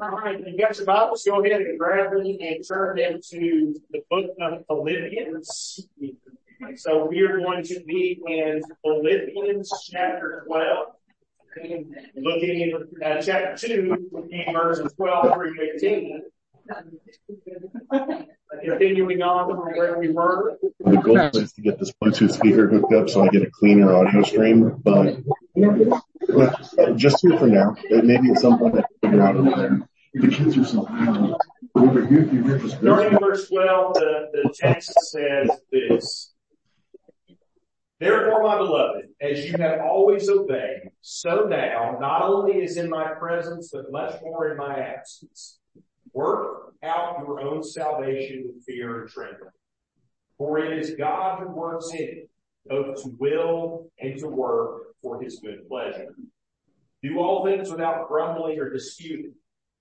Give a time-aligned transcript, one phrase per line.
[0.00, 4.00] All right, got your Bibles, go ahead and grab them and turn them to the
[4.10, 5.88] book of Philippians.
[6.76, 10.86] So we are going to be in Philippians chapter 12,
[12.16, 12.72] looking
[13.02, 14.10] at chapter 2,
[14.52, 16.22] verses 12 through 15.
[18.64, 20.58] Continuing on from where we were.
[20.80, 23.94] The goal is to get this Bluetooth speaker hooked up so I get a cleaner
[23.94, 25.18] audio stream, but
[26.96, 27.76] just here for now.
[27.90, 29.88] Maybe at some point I can figure out over there.
[30.14, 30.86] The kids are so
[32.68, 36.32] Starting in verse 12, the, the text says this.
[38.00, 43.12] Therefore, my beloved, as you have always obeyed, so now, not only is in my
[43.14, 45.58] presence, but much more in my absence.
[46.12, 49.50] Work out your own salvation with fear and trembling.
[50.36, 52.30] For it is God who works in it,
[52.66, 56.14] both to will and to work for his good pleasure.
[57.02, 59.34] Do all things without grumbling or disputing,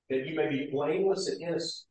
[0.10, 1.88] that you may be blameless and innocent,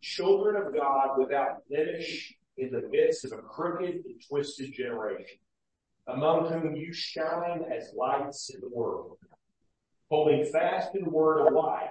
[0.00, 5.38] children of God without blemish in the midst of a crooked and twisted generation,
[6.06, 9.18] among whom you shine as lights in the world,
[10.08, 11.90] holding fast in the word of life,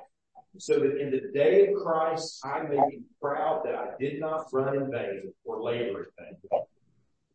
[0.57, 4.47] so that in the day of Christ I may be proud that I did not
[4.51, 6.61] run in vain or labor in vain.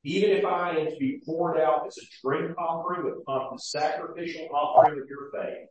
[0.05, 4.49] Even if I am to be poured out as a drink offering upon the sacrificial
[4.53, 5.69] offering of your faith,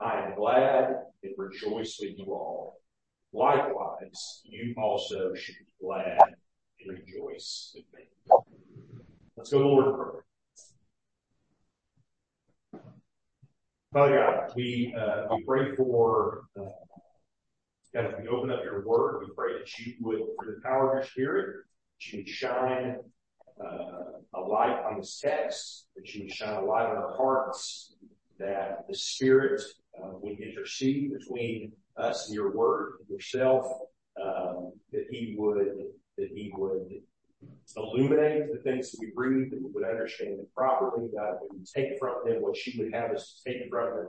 [0.00, 2.80] I am glad and rejoice with you all.
[3.32, 6.18] Likewise, you also should be glad
[6.80, 8.04] and rejoice with me.
[9.36, 10.24] Let's go Lord in prayer.
[13.94, 16.64] Father God, we, uh, we pray for, uh,
[17.94, 20.88] God, as we open up your word, we pray that you would, through the power
[20.88, 21.64] of your spirit,
[22.00, 22.96] that you would shine,
[23.64, 27.94] uh, a light on this text, that you would shine a light on our hearts,
[28.40, 29.62] that the spirit,
[30.02, 33.64] uh, would intercede between us and your word, yourself,
[34.20, 35.68] um, that he would,
[36.18, 37.00] that he would
[37.76, 41.66] illuminate the things that we read, that we would understand them properly, that we would
[41.66, 44.08] take from them what you would have us take from them,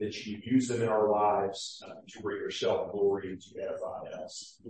[0.00, 3.60] that you would use them in our lives uh, to bring yourself glory and to
[3.60, 4.60] edify us.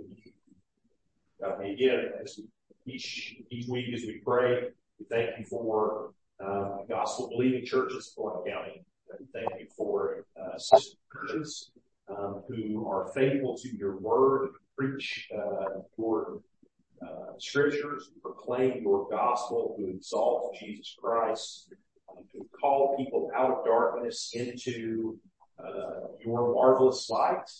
[1.40, 2.40] God, again, as
[2.86, 4.68] each, each week as we pray,
[4.98, 6.12] we thank you for
[6.42, 8.84] uh, gospel believing churches in Fulton County.
[9.18, 10.58] We thank you for uh,
[11.12, 11.70] churches
[12.08, 16.40] um, who are faithful to your word, and preach uh, your
[17.02, 21.72] uh, scriptures, proclaim your gospel, who exalt Jesus Christ,
[22.32, 25.18] who call people out of darkness into
[25.58, 27.50] uh, your marvelous light.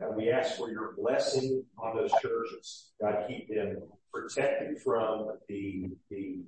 [0.00, 2.92] And we ask for your blessing on those churches.
[3.00, 3.78] God, keep them
[4.12, 6.40] protected from the, the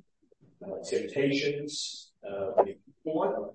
[0.65, 3.51] uh, temptations of the one.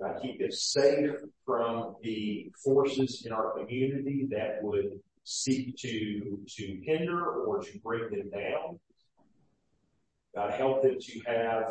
[0.00, 1.10] God, keep them safe
[1.44, 8.10] from the forces in our community that would seek to, to hinder or to bring
[8.10, 8.78] them down.
[10.34, 11.64] God, help them to have,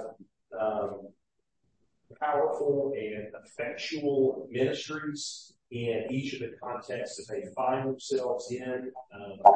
[0.59, 1.09] um,
[2.19, 9.53] powerful and effectual ministries in each of the contexts that they find themselves in, um,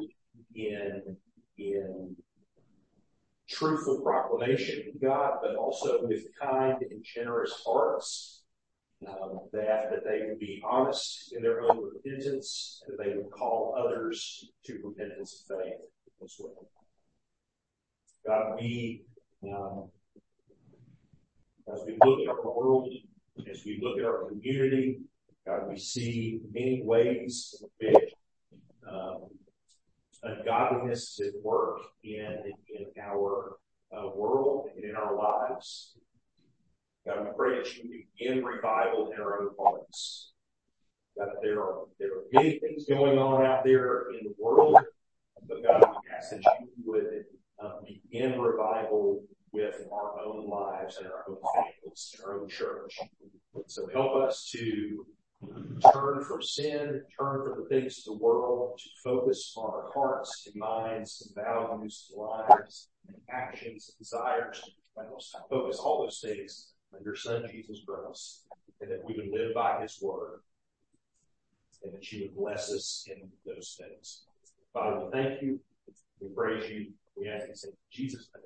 [0.53, 1.17] in,
[1.57, 2.15] in
[3.49, 8.42] truthful proclamation of God, but also with kind and generous hearts
[9.05, 13.75] that, that they would be honest in their own repentance, and that they would call
[13.77, 15.79] others to repentance and faith
[16.23, 16.67] as well.
[18.25, 19.03] God, we,
[19.43, 19.89] um,
[21.73, 22.89] as we look at our world,
[23.49, 24.99] as we look at our community,
[25.45, 28.13] God, we see many ways in which
[28.89, 29.27] um,
[30.23, 33.57] ungodliness is at work in, in our
[33.95, 35.97] uh, world and in our lives.
[37.05, 40.31] God, we pray that you begin revival in our own hearts.
[41.17, 44.79] God, there are, there are many things going on out there in the world,
[45.47, 47.25] but God, we ask that you would
[47.61, 49.21] uh, begin revival
[49.51, 52.97] with our own lives and our own families, our own church.
[53.67, 55.05] So help us to
[55.91, 60.47] turn from sin, turn from the things of the world, to focus on our hearts
[60.47, 64.61] and minds and values and lives and actions and desires.
[64.95, 65.07] And
[65.49, 68.45] focus all those things on your son Jesus Christ,
[68.81, 70.41] and that we would live by his word,
[71.83, 74.23] and that you would bless us in those things.
[74.73, 75.59] Father, we thank you.
[76.19, 76.87] We praise you.
[77.15, 78.43] We ask you in Jesus' name.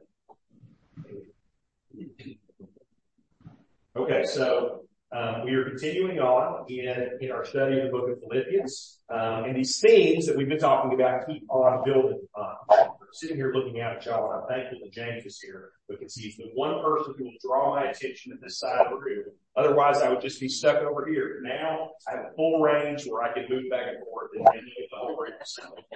[3.96, 8.20] Okay, so um, we are continuing on in, in our study of the book of
[8.20, 12.97] Philippians, um, and these themes that we've been talking about keep on building on.
[13.14, 16.38] Sitting here looking out at y'all and I'm thankful that James is here because he's
[16.38, 19.26] the one person who will draw my attention to this side of the room.
[19.56, 21.42] Otherwise I would just be stuck over here.
[21.44, 24.90] Now I have a full range where I can move back and forth and get
[24.92, 25.32] the whole room.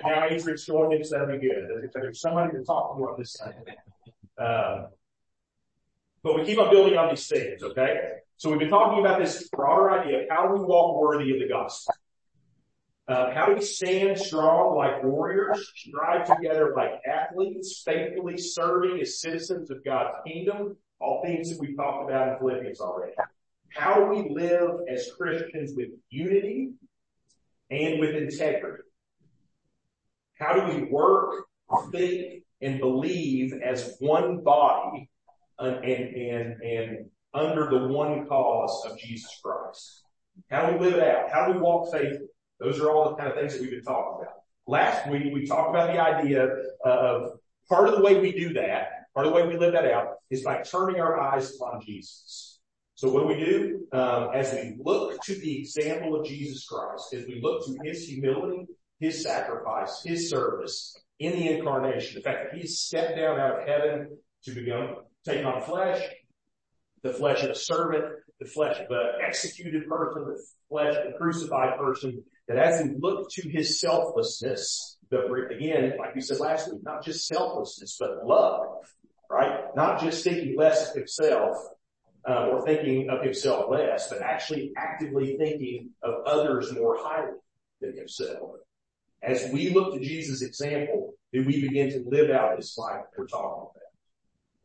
[0.03, 1.67] Now Adrian's joined in, so that'll be good.
[1.93, 3.55] There's somebody to talk to on this side.
[4.37, 4.87] Um,
[6.23, 7.99] but we keep on building on these things, okay?
[8.37, 11.39] So we've been talking about this broader idea of how do we walk worthy of
[11.39, 11.93] the gospel?
[13.11, 19.19] Uh, how do we stand strong like warriors, strive together like athletes, faithfully serving as
[19.19, 20.77] citizens of God's kingdom?
[21.01, 23.11] All things that we've talked about in Philippians already.
[23.75, 26.71] How do we live as Christians with unity
[27.69, 28.83] and with integrity?
[30.35, 31.47] How do we work,
[31.91, 35.09] think, and believe as one body
[35.59, 40.03] and, and, and under the one cause of Jesus Christ?
[40.49, 41.29] How do we live out?
[41.29, 42.29] How do we walk faithfully?
[42.61, 44.35] Those are all the kind of things that we've been talking about.
[44.67, 46.47] Last week, we talked about the idea
[46.85, 49.85] of part of the way we do that, part of the way we live that
[49.85, 52.59] out is by turning our eyes upon Jesus.
[52.95, 53.87] So what do we do?
[53.91, 58.07] Um, as we look to the example of Jesus Christ, as we look to his
[58.07, 58.67] humility,
[58.99, 63.67] his sacrifice, his service in the incarnation, the fact that he stepped down out of
[63.67, 66.03] heaven to become, take on flesh,
[67.01, 68.05] the flesh of a servant,
[68.39, 72.95] the flesh of an executed person, the flesh of a crucified person, that as we
[72.99, 78.85] look to his selflessness, again, like we said last week, not just selflessness, but love,
[79.29, 79.65] right?
[79.75, 81.57] Not just thinking less of himself,
[82.27, 87.37] uh, or thinking of himself less, but actually actively thinking of others more highly
[87.79, 88.51] than himself.
[89.23, 93.17] As we look to Jesus' example, do we begin to live out this life that
[93.17, 93.69] we're talking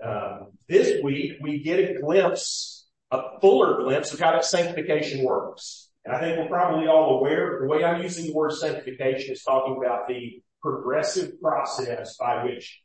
[0.01, 0.41] about?
[0.43, 5.86] Um, this week, we get a glimpse, a fuller glimpse of how that sanctification works.
[6.07, 9.43] And I think we're probably all aware, the way I'm using the word sanctification is
[9.43, 12.81] talking about the progressive process by which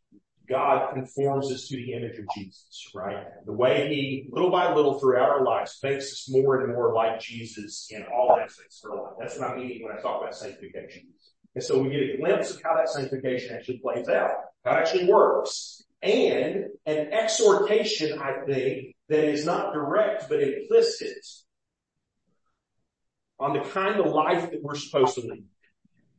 [0.49, 3.23] God conforms us to the image of Jesus, right?
[3.45, 7.19] The way he, little by little throughout our lives, makes us more and more like
[7.19, 9.13] Jesus in all aspects of our life.
[9.19, 11.03] That's what I mean when I talk about sanctification.
[11.53, 14.31] And so we get a glimpse of how that sanctification actually plays out,
[14.65, 15.83] how it actually works.
[16.01, 21.23] And an exhortation, I think, that is not direct but implicit
[23.41, 25.45] on the kind of life that we're supposed to lead.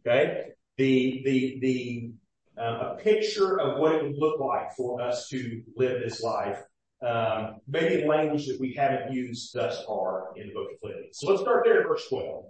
[0.05, 0.49] Okay?
[0.77, 2.13] The, the, the,
[2.61, 6.59] uh, a picture of what it would look like for us to live this life.
[7.07, 11.19] Um, maybe language that we haven't used thus far in the book of Philippians.
[11.19, 12.45] So let's start there at verse 12.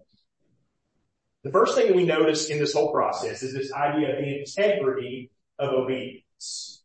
[1.45, 5.31] The first thing we notice in this whole process is this idea of the integrity
[5.59, 6.83] of obedience.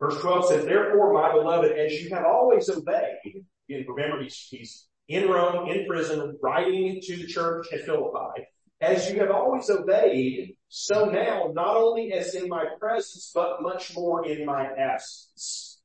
[0.00, 4.86] Verse 12 says, therefore, my beloved, as you have always obeyed, in remember he's, he's
[5.08, 8.46] in Rome, in prison, writing to the church at Philippi,
[8.80, 13.94] as you have always obeyed, so now, not only as in my presence, but much
[13.94, 15.80] more in my absence.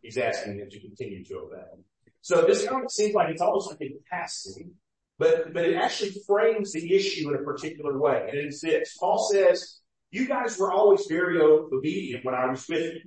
[0.00, 1.82] He's asking them to continue to obey.
[2.22, 4.72] So this kind of seems like it's almost like a passing,
[5.18, 8.26] but, but it actually frames the issue in a particular way.
[8.28, 8.96] And it is this.
[8.98, 9.80] Paul says,
[10.10, 13.00] you guys were always very obedient when I was with you.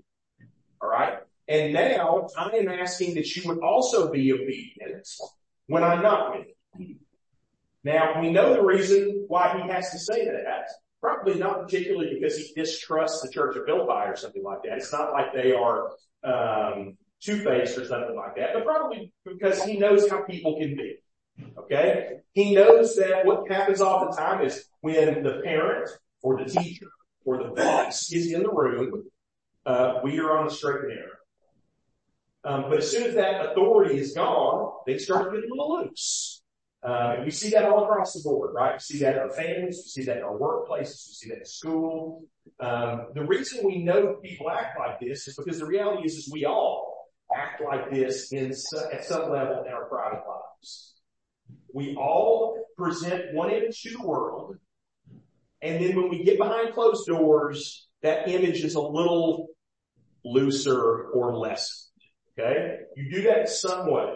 [0.82, 1.20] All right.
[1.48, 5.08] And now I am asking that you would also be obedient
[5.68, 6.48] when I'm not with
[6.78, 6.96] you.
[7.84, 10.68] Now we know the reason why he has to say that.
[11.02, 14.78] Probably not particularly because he distrusts the church of Philippi or something like that.
[14.78, 15.90] It's not like they are
[16.24, 20.98] um, two-faced or something like that, but probably because he knows how people can be.
[21.58, 22.18] Okay?
[22.34, 25.90] He knows that what happens all the time is when the parent
[26.22, 26.88] or the teacher
[27.26, 29.04] or the boss is in the room,
[29.66, 31.10] uh, we are on the straight and narrow.
[32.44, 36.42] Um, but as soon as that authority is gone, they start getting a little loose.
[36.84, 38.74] Uh, and we see that all across the board, right?
[38.74, 41.40] We see that in our families, we see that in our workplaces, we see that
[41.40, 42.24] in school.
[42.60, 46.32] Um, the reason we know people act like this is because the reality is, is
[46.32, 48.52] we all act like this in
[48.92, 50.96] at some level in our private lives.
[51.72, 54.58] We all present one image to the world,
[55.62, 59.50] and then when we get behind closed doors, that image is a little
[60.26, 61.91] looser or less.
[62.38, 62.80] Okay?
[62.96, 64.14] You do that some way.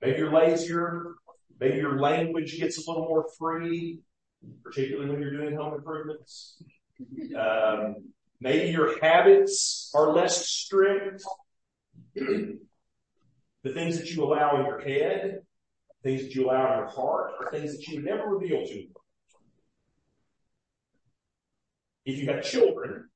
[0.00, 1.14] Maybe you're lazier.
[1.60, 4.00] Maybe your language gets a little more free,
[4.62, 6.62] particularly when you're doing home improvements.
[7.38, 11.24] Um, maybe your habits are less strict.
[12.14, 12.58] the
[13.64, 15.40] things that you allow in your head,
[16.02, 18.86] things that you allow in your heart, are things that you would never reveal to.
[22.04, 23.08] If you have children,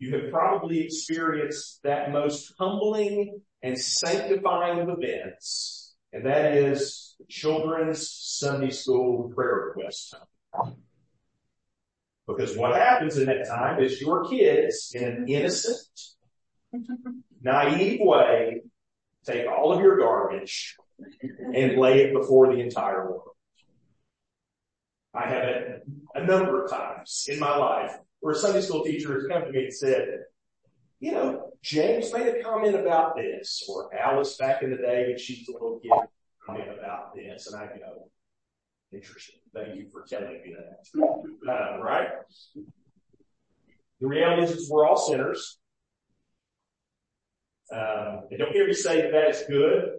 [0.00, 7.24] you have probably experienced that most humbling and sanctifying of events and that is the
[7.28, 10.14] children's Sunday school prayer request
[10.54, 10.74] time.
[12.26, 15.88] Because what happens in that time is your kids in an innocent,
[17.42, 18.62] naive way
[19.24, 20.76] take all of your garbage
[21.54, 23.30] and lay it before the entire world.
[25.14, 25.82] I have it
[26.14, 29.50] a number of times in my life where a Sunday school teacher has come to
[29.50, 30.24] me and said,
[31.00, 35.18] you know, James made a comment about this, or Alice back in the day when
[35.18, 35.90] she was a little kid
[36.46, 38.10] comment about this, and I go,
[38.92, 39.36] interesting.
[39.54, 41.02] Thank you for telling me that.
[41.48, 42.08] Uh, right?
[44.00, 45.58] The reality is, we're all sinners.
[47.72, 49.90] Um, don't hear me say that that is good.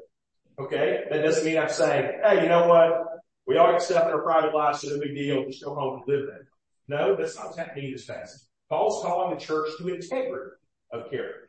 [0.59, 1.03] Okay?
[1.09, 3.07] That doesn't mean I'm saying, hey, you know what?
[3.47, 5.45] We all in our private lives, so no big deal.
[5.45, 6.47] Just go home and live there.
[6.91, 8.41] No, that's not in this passage.
[8.69, 10.57] Paul's calling the church to integrity
[10.91, 11.48] of character.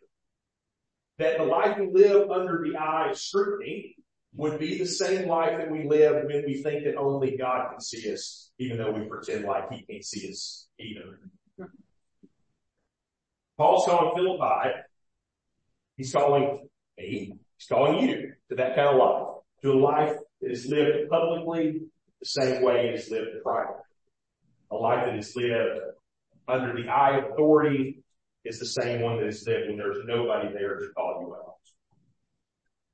[1.18, 3.96] That the life we live under the eye of scrutiny
[4.36, 7.80] would be the same life that we live when we think that only God can
[7.80, 11.18] see us, even though we pretend like he can't see us either.
[13.58, 14.78] Paul's calling Philippi.
[15.96, 17.34] He's calling me.
[17.58, 19.26] He's calling you to that kind of life,
[19.62, 21.80] to a life that is lived publicly
[22.20, 23.82] the same way it is lived privately.
[24.72, 25.80] A life that is lived
[26.48, 28.02] under the eye of authority
[28.44, 31.56] is the same one that is lived when there's nobody there to call you out.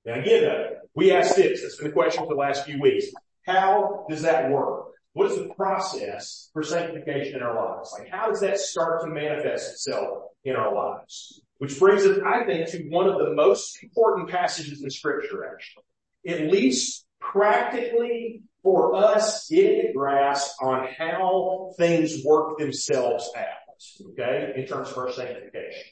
[0.04, 1.62] Now again, though, we ask this.
[1.62, 3.06] That's been the question for the last few weeks.
[3.46, 4.86] How does that work?
[5.12, 7.94] What is the process for sanctification in our lives?
[7.96, 11.40] Like how does that start to manifest itself in our lives?
[11.58, 15.84] Which brings us, I think, to one of the most important passages in scripture, actually.
[16.26, 24.52] At least practically for us getting a grasp on how things work themselves out, okay,
[24.56, 25.90] in terms of our sanctification.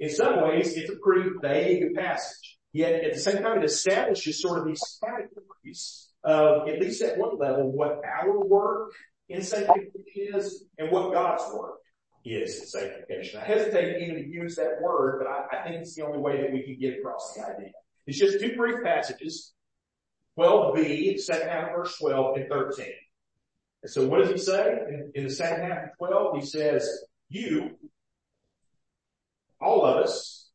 [0.00, 2.58] In some ways, it's a pretty vague passage.
[2.72, 7.18] Yet at the same time, it establishes sort of these categories of, at least at
[7.18, 8.90] one level, what our work
[9.28, 9.92] in sanctification
[10.34, 11.78] is and what God's work
[12.24, 13.40] is in sanctification.
[13.40, 16.40] I hesitate even to use that word, but I, I think it's the only way
[16.42, 17.70] that we can get across the idea.
[18.08, 19.52] It's just two brief passages
[20.38, 22.86] 12b, second half of verse 12 and 13.
[23.82, 24.78] And so what does he say?
[24.88, 26.88] In, in the second half of 12, he says,
[27.28, 27.76] you,
[29.60, 30.50] all of us,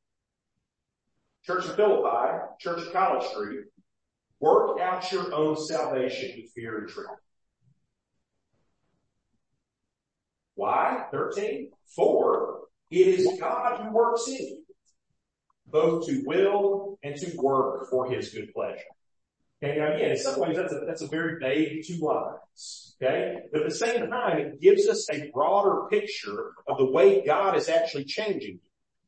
[1.45, 3.65] Church of Philippi, Church of College Street,
[4.39, 7.17] work out your own salvation with fear and trembling.
[10.55, 11.05] Why?
[11.11, 11.71] 13.
[11.95, 12.59] For
[12.89, 14.65] it is God who works in you,
[15.65, 18.79] both to will and to work for his good pleasure.
[19.63, 22.95] Now again, in some ways that's a, that's a very vague two lines.
[23.01, 23.37] Okay?
[23.51, 27.55] But at the same time, it gives us a broader picture of the way God
[27.55, 28.59] is actually changing you.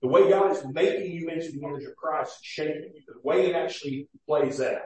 [0.02, 3.48] The way God is making you into the image of Christ, shaping you, the way
[3.48, 4.82] it actually plays out.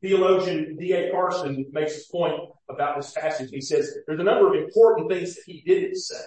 [0.00, 1.10] Theologian D.A.
[1.10, 3.50] Carson makes a point about this passage.
[3.50, 6.24] He says there's a number of important things that he didn't say.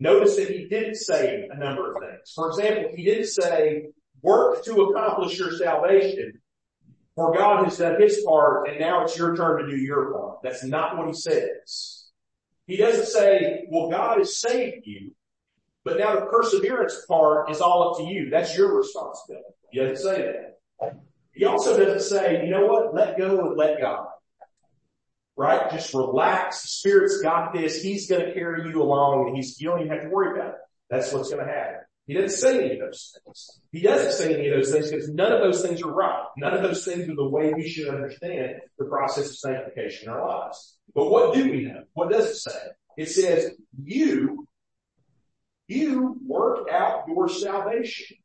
[0.00, 2.32] Notice that he didn't say a number of things.
[2.34, 3.90] For example, he didn't say
[4.22, 6.39] work to accomplish your salvation
[7.16, 10.38] for God has done his part and now it's your turn to do your part.
[10.42, 12.10] That's not what he says.
[12.66, 15.12] He doesn't say, well, God has saved you,
[15.84, 18.30] but now the perseverance part is all up to you.
[18.30, 19.44] That's your responsibility.
[19.72, 20.32] He doesn't say
[20.80, 21.00] that.
[21.32, 22.94] He also doesn't say, you know what?
[22.94, 24.06] Let go and let God.
[25.36, 25.70] Right?
[25.70, 26.62] Just relax.
[26.62, 27.82] The Spirit's got this.
[27.82, 30.50] He's going to carry you along and he's, you don't even have to worry about
[30.50, 30.60] it.
[30.90, 31.80] That's what's going to happen.
[32.10, 33.60] He doesn't say any of those things.
[33.70, 36.24] He doesn't say any of those things because none of those things are right.
[36.36, 40.14] None of those things are the way we should understand the process of sanctification in
[40.14, 40.76] our lives.
[40.92, 41.84] But what do we know?
[41.92, 42.58] What does it say?
[42.96, 44.48] It says, you,
[45.68, 48.16] you work out your salvation.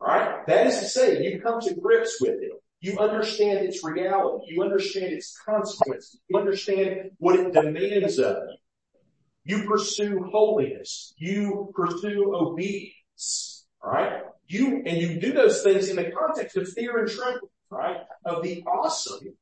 [0.00, 0.48] Alright?
[0.48, 2.50] That is to say, you come to grips with it.
[2.80, 4.46] You understand its reality.
[4.48, 6.18] You understand its consequences.
[6.28, 8.56] You understand what it demands of you.
[9.46, 11.14] You pursue holiness.
[11.16, 13.64] You pursue obedience.
[13.82, 14.22] Alright?
[14.48, 17.98] You, and you do those things in the context of fear and trembling, right?
[18.24, 19.36] Of the awesome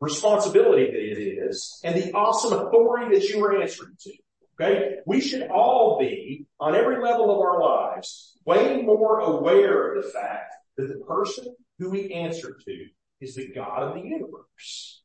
[0.00, 4.12] responsibility that it is and the awesome authority that you are answering to.
[4.60, 4.96] Okay?
[5.06, 10.10] We should all be, on every level of our lives, way more aware of the
[10.10, 12.86] fact that the person who we answer to
[13.20, 15.01] is the God of the universe.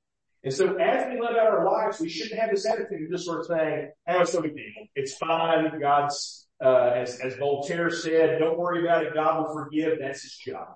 [0.48, 3.26] And so as we live out our lives, we shouldn't have this attitude of just
[3.26, 4.86] sort of saying, hey, it's no big deal.
[4.96, 5.78] It's fine.
[5.78, 9.14] God's, uh, as, as Voltaire said, don't worry about it.
[9.14, 10.00] God will forgive.
[10.00, 10.70] That's his job.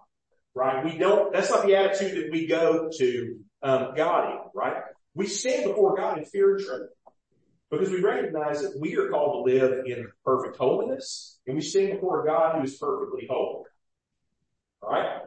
[0.54, 0.84] Right?
[0.84, 4.75] We don't, that's not the attitude that we go to, um, God in, right?
[5.13, 6.90] We stand before God in fear and trembling
[7.70, 11.94] because we recognize that we are called to live in perfect holiness and we stand
[11.94, 13.63] before God who is perfectly holy.
[14.84, 15.22] Alright?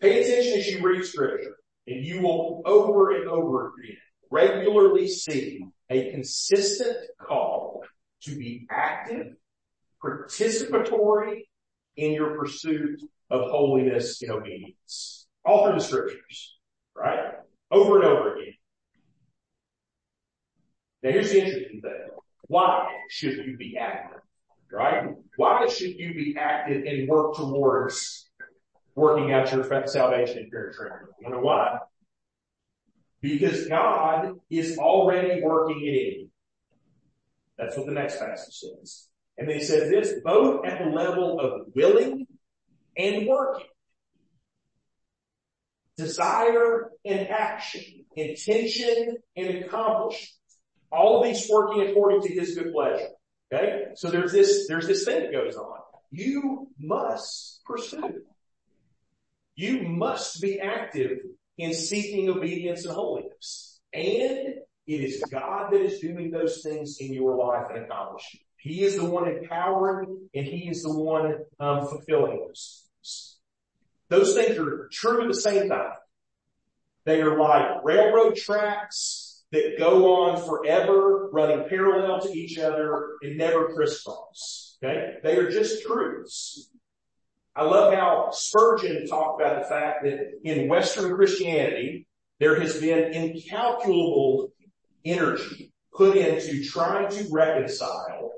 [0.00, 1.57] Pay attention as you read scripture
[1.88, 3.96] and you will over and over again
[4.30, 7.82] regularly see a consistent call
[8.22, 9.34] to be active,
[10.02, 11.42] participatory
[11.96, 15.26] in your pursuit of holiness and obedience.
[15.44, 16.58] All through the scriptures,
[16.94, 17.34] right?
[17.70, 18.54] Over and over again.
[21.02, 22.08] Now here's the interesting thing.
[22.48, 24.20] Why should you be active?
[24.70, 25.08] Right?
[25.36, 28.27] Why should you be active and work towards
[28.98, 31.08] working out your salvation if you're a?
[31.22, 31.78] You know why?
[33.20, 36.30] Because God is already working it in.
[37.56, 39.08] That's what the next passage says.
[39.36, 42.26] And they said this both at the level of willing
[42.96, 43.66] and working.
[45.96, 47.82] Desire and action,
[48.14, 50.30] intention and accomplishment.
[50.90, 53.08] All of these working according to his good pleasure.
[53.52, 53.86] Okay?
[53.94, 55.78] So there's this, there's this thing that goes on.
[56.10, 58.22] You must pursue.
[59.58, 61.18] You must be active
[61.56, 63.80] in seeking obedience and holiness.
[63.92, 64.54] And
[64.86, 68.38] it is God that is doing those things in your life and accomplishing.
[68.58, 73.38] He is the one empowering and he is the one um, fulfilling those things.
[74.10, 75.96] Those things are true at the same time.
[77.04, 83.36] They are like railroad tracks that go on forever, running parallel to each other and
[83.36, 84.78] never crisscross.
[84.84, 85.14] Okay?
[85.24, 86.70] They are just truths.
[87.58, 92.06] I love how Spurgeon talked about the fact that in Western Christianity,
[92.38, 94.52] there has been incalculable
[95.04, 98.30] energy put into trying to reconcile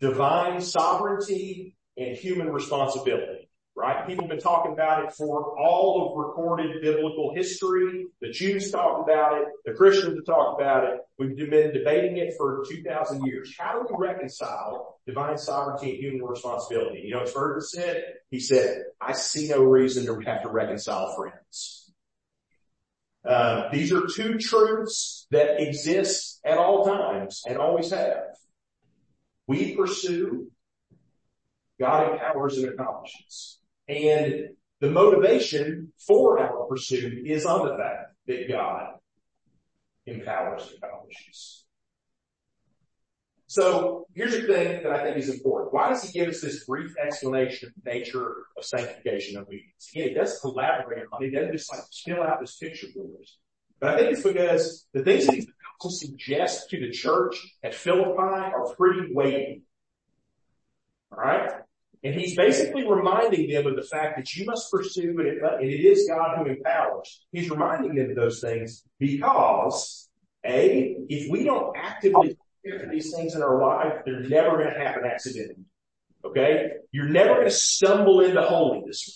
[0.00, 3.39] divine sovereignty and human responsibility
[3.76, 4.06] right?
[4.06, 8.06] People have been talking about it for all of recorded biblical history.
[8.20, 9.48] The Jews talked about it.
[9.64, 11.00] The Christians have talked about it.
[11.18, 13.54] We've been debating it for 2,000 years.
[13.58, 17.02] How do we reconcile divine sovereignty and human responsibility?
[17.04, 18.04] You know what Spurgeon said?
[18.30, 21.92] He said, I see no reason to have to reconcile friends.
[23.24, 28.24] Uh, these are two truths that exist at all times and always have.
[29.46, 30.50] We pursue
[31.78, 33.59] God empowers and accomplishes.
[33.90, 34.50] And
[34.80, 38.94] the motivation for our pursuit is on the fact that God
[40.06, 41.64] empowers and accomplishes.
[43.48, 45.74] So here's the thing that I think is important.
[45.74, 49.90] Why does he give us this brief explanation of the nature of sanctification and obedience?
[49.92, 51.30] Again, he does collaborate on it.
[51.30, 53.38] He doesn't just like spill out this picture for us.
[53.80, 57.44] But I think it's because the things that he's about to suggest to the church
[57.64, 59.64] at Philippi are pretty weighty.
[61.12, 61.50] Alright?
[62.02, 65.64] And he's basically reminding them of the fact that you must pursue and it, and
[65.64, 67.24] it is God who empowers.
[67.30, 70.08] He's reminding them of those things because
[70.44, 74.80] A, if we don't actively do these things in our life, they're never going to
[74.80, 75.66] happen accidentally.
[76.24, 76.70] Okay?
[76.90, 79.14] You're never going to stumble into holiness.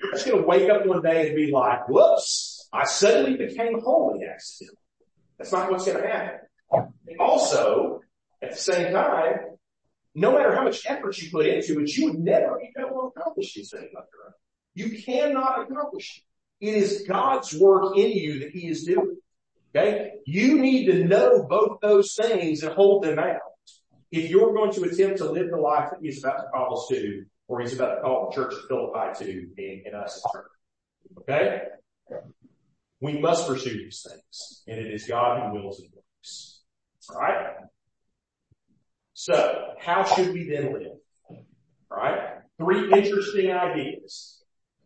[0.00, 3.78] You're just going to wake up one day and be like, whoops, I suddenly became
[3.80, 4.76] holy accidentally.
[5.38, 6.38] That's not what's going to happen.
[7.18, 8.00] Also,
[8.42, 9.36] at the same time,
[10.14, 13.20] no matter how much effort you put into it, you would never be able to
[13.20, 14.32] accomplish these things on your own.
[14.74, 16.66] You cannot accomplish it.
[16.66, 19.16] It is God's work in you that He is doing.
[19.74, 20.12] Okay?
[20.26, 23.38] You need to know both those things and hold them out.
[24.10, 26.86] If you're going to attempt to live the life that He's about to call us
[26.90, 30.22] to, or He's about to call the church of Philippi to, and, and us.
[31.20, 31.60] Okay?
[33.00, 34.62] We must pursue these things.
[34.66, 36.60] And it is God who wills and works.
[37.10, 37.56] Alright?
[39.20, 41.42] So how should we then live?
[41.90, 42.38] Right?
[42.58, 44.42] Three interesting ideas.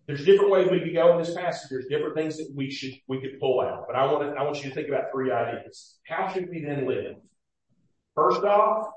[0.08, 1.70] There's different ways we could go in this passage.
[1.70, 4.42] There's different things that we should, we could pull out, but I want to, I
[4.42, 6.00] want you to think about three ideas.
[6.04, 7.14] How should we then live?
[8.16, 8.88] First off,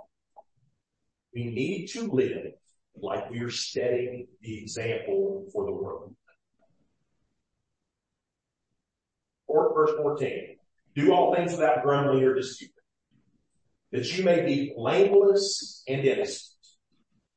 [1.36, 2.54] we need to live
[3.00, 6.16] like we are setting the example for the world.
[9.46, 10.58] Or verse 14.
[10.96, 12.72] Do all things without grumbling or dispute
[13.92, 16.54] that you may be blameless and innocent,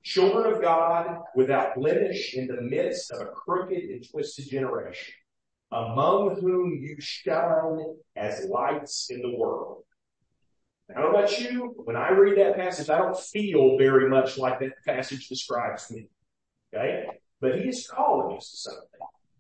[0.02, 5.14] children of God without blemish in the midst of a crooked and twisted generation,
[5.70, 9.84] among whom you shine as lights in the world.
[10.90, 14.36] I don't know about you, when I read that passage, I don't feel very much
[14.36, 16.08] like that passage describes me.
[16.74, 17.06] Okay?
[17.40, 18.88] But he is calling us to something.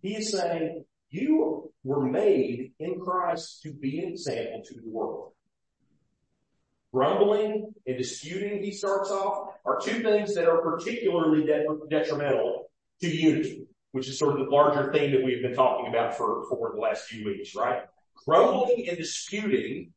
[0.00, 5.32] He is saying, you were made in Christ to be an example to the world.
[6.92, 11.46] Grumbling and disputing, he starts off, are two things that are particularly
[11.88, 16.16] detrimental to unity, which is sort of the larger thing that we've been talking about
[16.16, 17.82] for, for the last few weeks, right?
[18.26, 19.92] Grumbling and disputing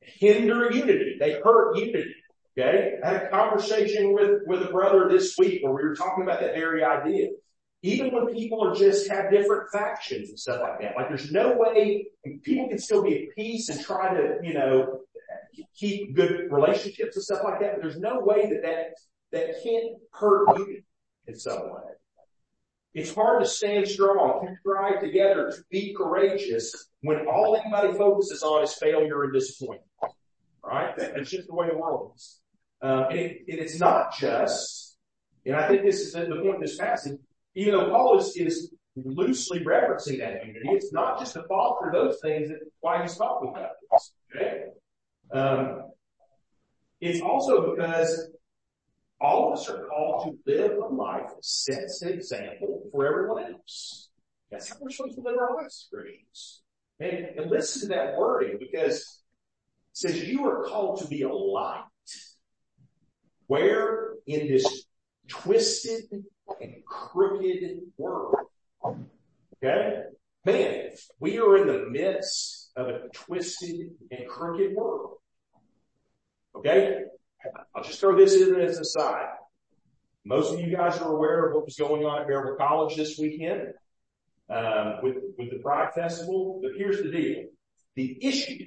[0.00, 1.16] hinder unity.
[1.18, 2.14] They hurt unity.
[2.58, 2.96] Okay.
[3.02, 6.40] I had a conversation with, with a brother this week where we were talking about
[6.40, 7.28] that very idea.
[7.82, 10.96] Even when people are just have different factions and stuff like that.
[10.96, 12.08] Like there's no way
[12.42, 15.00] people can still be at peace and try to, you know,
[15.74, 17.74] keep good relationships and stuff like that.
[17.74, 18.62] But there's no way that
[19.32, 20.82] that, can't hurt you
[21.26, 21.82] in some way.
[22.92, 28.42] It's hard to stand strong, to strive together, to be courageous when all anybody focuses
[28.42, 29.82] on is failure and disappointment.
[30.64, 30.92] Right?
[30.96, 32.40] That's just the way the world is.
[32.82, 34.96] Um, and, it, and, it's not just,
[35.46, 37.18] and I think this is the point of this passage,
[37.54, 42.18] even though Paul is, is loosely referencing that unity, it's not just to foster those
[42.20, 44.12] things that why he's talking about this.
[45.32, 45.82] Um,
[47.00, 48.30] it's also because
[49.20, 53.52] all of us are called to live a life that sets an example for everyone
[53.52, 54.08] else.
[54.50, 56.62] That's how we're supposed to live our lives, Christians.
[56.98, 59.06] And, and listen to that wording because it
[59.92, 61.84] says you are called to be a light.
[63.46, 64.86] Where in this
[65.28, 66.04] twisted
[66.60, 68.36] and crooked world.
[69.62, 70.02] Okay?
[70.44, 75.19] Man, we are in the midst of a twisted and crooked world.
[76.60, 77.04] Okay?
[77.74, 79.28] I'll just throw this in as an aside.
[80.26, 83.18] Most of you guys are aware of what was going on at Maryville College this
[83.18, 83.72] weekend
[84.50, 86.60] um, with, with the Pride Festival.
[86.62, 87.44] But here's the deal.
[87.96, 88.66] The issue,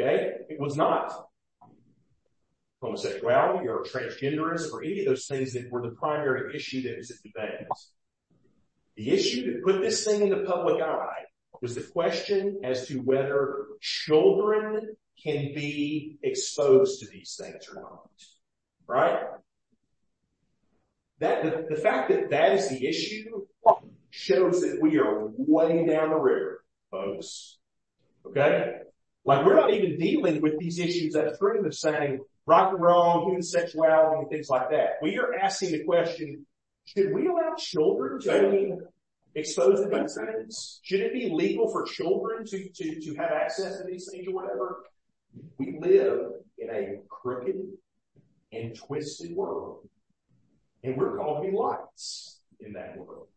[0.00, 1.12] okay, it was not
[2.82, 7.12] homosexuality or transgenderism or any of those things that were the primary issue that was
[7.12, 7.66] at debate.
[8.96, 11.24] The issue that put this thing in the public eye
[11.62, 18.10] was the question as to whether children can be exposed to these things or not.
[18.86, 19.22] Right?
[21.20, 23.46] That, the, fact that that is the issue
[24.10, 27.58] shows that we are way down the river, folks.
[28.24, 28.78] Okay?
[29.24, 33.26] Like we're not even dealing with these issues at upstream of saying right and wrong,
[33.26, 34.92] human sexuality and things like that.
[35.02, 36.46] We are asking the question,
[36.84, 38.72] should we allow children to be
[39.38, 40.80] exposed to these things?
[40.82, 44.84] Should it be legal for children to have access to these things or whatever?
[45.58, 47.56] We live in a crooked
[48.52, 49.88] and twisted world.
[50.82, 53.28] And we're called to be lights in that world.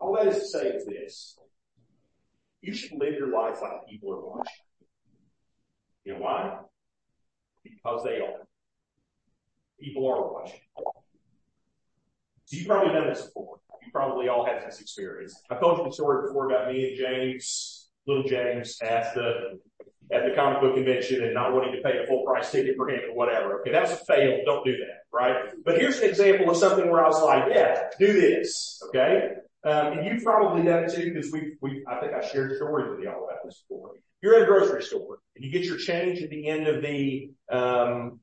[0.00, 1.38] All that is to say is this.
[2.62, 4.52] You should live your life like people are watching.
[6.04, 6.58] You know why?
[7.62, 8.46] Because they are.
[9.80, 10.60] People are watching.
[12.46, 13.58] So you've probably done this before.
[13.84, 15.34] You probably all had this experience.
[15.50, 19.58] I told you the story before about me and James, little James at the,
[20.12, 22.88] at the comic book convention and not wanting to pay a full price ticket for
[22.88, 23.60] him or whatever.
[23.60, 24.40] Okay, that was a fail.
[24.44, 25.36] Don't do that, right?
[25.64, 29.30] But here's an example of something where I was like, yeah, do this, okay?
[29.64, 33.00] Um, and you've probably done it too because we, I think I shared stories with
[33.00, 33.92] y'all about this before.
[34.22, 37.30] You're at a grocery store and you get your change at the end of the,
[37.50, 38.20] um,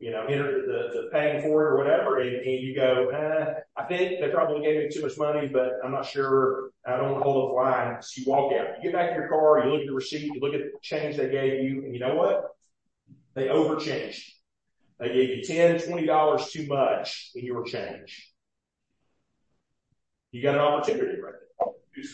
[0.00, 4.20] you know, enter the, paying for it or whatever, and, you go, eh, I think
[4.20, 6.70] they probably gave me too much money, but I'm not sure.
[6.86, 8.02] I don't want to hold up line.
[8.02, 8.76] So you walk out.
[8.76, 10.70] You get back to your car, you look at the receipt, you look at the
[10.82, 12.44] change they gave you, and you know what?
[13.34, 14.32] They overchanged.
[14.98, 18.32] They gave you ten, twenty dollars too much in your change.
[20.32, 22.04] You got an opportunity right there.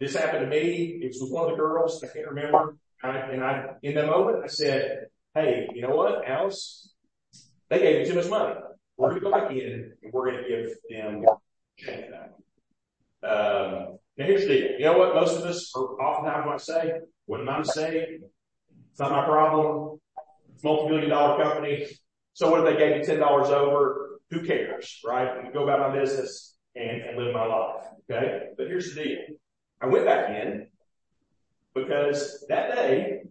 [0.00, 1.00] This happened to me.
[1.02, 2.02] It was with one of the girls.
[2.02, 2.76] I can't remember.
[3.02, 6.92] I, and I, in the moment, I said, Hey, you know what, Alice?
[7.70, 8.54] They gave me too much money.
[8.98, 11.24] We're going to go back in and we're going to give them
[11.78, 12.32] change back.
[13.28, 14.70] Um, now here's the deal.
[14.78, 15.14] You know what?
[15.14, 16.92] Most of us are oftentimes to say,
[17.26, 18.20] wasn't my mistake.
[18.90, 19.98] It's not my problem.
[20.52, 21.86] It's a multi-million dollar company.
[22.34, 24.20] So what if they gave me $10 over?
[24.30, 25.28] Who cares, right?
[25.28, 27.84] I can go about my business and, and live my life.
[28.10, 28.48] Okay.
[28.56, 29.18] But here's the deal.
[29.80, 30.68] I went back in
[31.74, 33.22] because that day,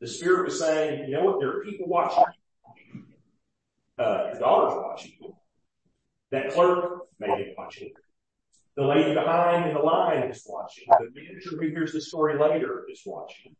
[0.00, 2.24] the Spirit was saying, you know what, there are people watching
[2.92, 3.02] you.
[3.98, 5.36] Uh, your daughter's watching you.
[6.30, 7.92] That clerk may be watching.
[8.76, 10.84] The lady behind in the line is watching.
[10.88, 13.56] The manager who hears the story later is watching.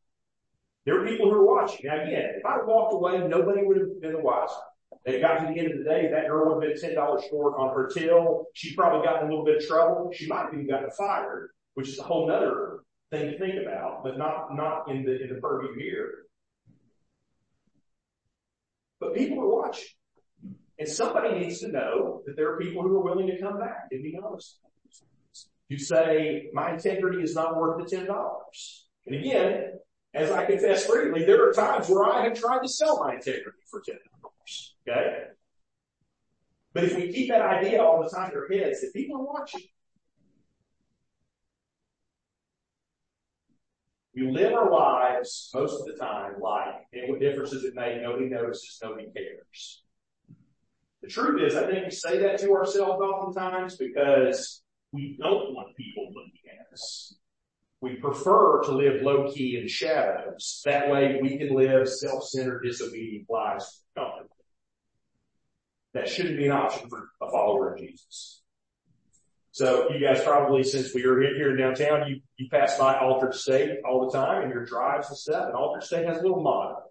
[0.84, 1.86] There are people who are watching.
[1.86, 4.54] Now again, if I walked away, nobody would have been the wiser.
[5.06, 7.54] It got to the end of the day, that girl would have been $10 short
[7.58, 8.46] on her till.
[8.52, 10.10] She'd probably gotten a little bit of trouble.
[10.12, 14.02] She might have even gotten fired, which is a whole nother thing to think about,
[14.02, 16.26] but not, not in the, in the purview here.
[19.00, 19.84] But people are watching.
[20.78, 23.88] And somebody needs to know that there are people who are willing to come back
[23.90, 24.58] and be honest.
[25.68, 28.06] You say, my integrity is not worth the $10.
[29.06, 29.72] And again,
[30.14, 33.58] as I confess freely, there are times where I have tried to sell my integrity
[33.70, 33.94] for $10.
[34.88, 35.24] Okay?
[36.72, 39.24] But if we keep that idea all the time in our heads that people are
[39.24, 39.62] watching,
[44.16, 48.00] We live our lives most of the time like, and what difference does it make?
[48.00, 49.82] Nobody notices, nobody cares.
[51.02, 55.76] The truth is, I think we say that to ourselves oftentimes because we don't want
[55.76, 57.14] people looking at us.
[57.82, 60.62] We prefer to live low key in shadows.
[60.64, 64.30] That way we can live self-centered, disobedient lives comfortably.
[65.92, 68.40] That shouldn't be an option for a follower of Jesus.
[69.56, 73.32] So you guys probably, since we are here in downtown, you, you pass by Altered
[73.32, 76.42] State all the time and your drives and stuff, and Altered State has a little
[76.42, 76.82] motto,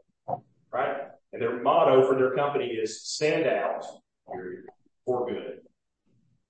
[0.74, 0.98] right?
[1.32, 3.86] And their motto for their company is stand out
[5.06, 5.60] for good.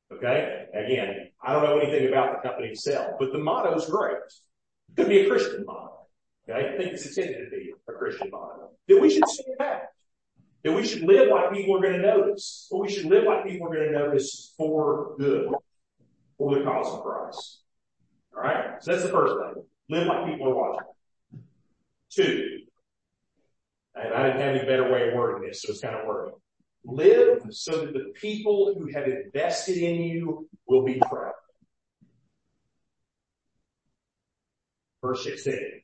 [0.09, 0.67] Okay?
[0.73, 4.15] Again, I don't know anything about the company itself, but the motto is great.
[4.15, 6.07] It could be a Christian motto.
[6.49, 6.57] Okay?
[6.57, 8.69] I think it's intended to be a Christian motto.
[8.87, 9.81] That we should stand out.
[10.63, 12.69] That we should live like people are going to notice.
[12.71, 15.51] But we should live like people are going to notice for good.
[16.37, 17.61] For the cause of Christ.
[18.35, 18.83] Alright?
[18.83, 19.63] So that's the first thing.
[19.89, 21.43] Live like people are watching.
[22.11, 22.59] Two.
[23.95, 26.33] And I didn't have any better way of wording this, so it's kind of working.
[26.83, 31.31] Live so that the people who have invested in you will be proud.
[35.01, 35.81] Verse 16.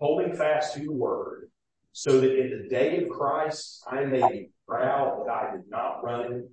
[0.00, 1.50] Holding fast to the word
[1.92, 6.04] so that in the day of Christ I may be proud that I did not
[6.04, 6.48] run in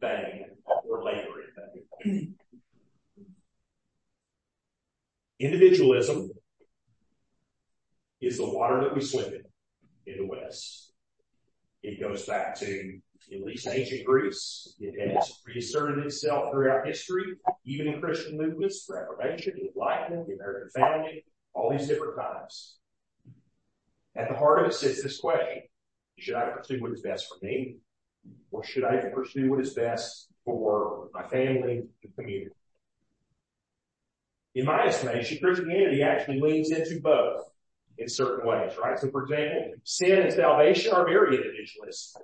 [0.00, 2.34] vain or labor in vain.
[5.38, 6.30] Individualism
[8.20, 9.42] is the water that we swim in
[10.06, 10.92] in the West.
[11.82, 12.98] It goes back to
[13.32, 14.74] at least ancient Greece.
[14.80, 21.20] It has reasserted itself throughout history, even in Christian movements, Reformation, Enlightenment, the American founding,
[21.52, 22.76] all these different times.
[24.16, 25.62] At the heart of it sits this question.
[26.18, 27.76] Should I pursue what is best for me?
[28.50, 32.52] Or should I pursue what is best for my family and community?
[34.56, 37.44] In my estimation, Christianity actually leans into both
[37.98, 38.98] in certain ways, right?
[38.98, 42.22] So for example, sin and salvation are very individualistic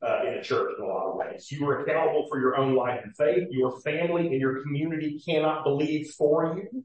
[0.00, 1.50] uh, in a church in a lot of ways.
[1.50, 3.48] You are accountable for your own life and faith.
[3.50, 6.84] Your family and your community cannot believe for you.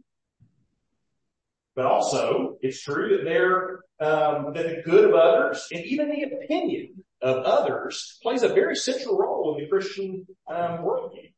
[1.76, 6.24] But also, it's true that they're um, that the good of others and even the
[6.24, 11.32] opinion of others plays a very central role in the Christian um, worldview.